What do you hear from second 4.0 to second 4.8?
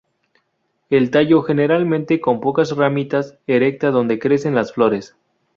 crecen las